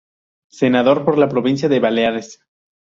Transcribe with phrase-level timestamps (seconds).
[0.49, 2.39] Senador por la provincia de Baleares.